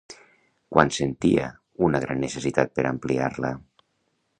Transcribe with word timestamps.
Quan 0.75 0.93
sentia 0.95 1.45
una 1.89 2.03
gran 2.07 2.21
necessitat 2.27 2.77
per 2.79 2.91
ampliar-la? 2.95 3.55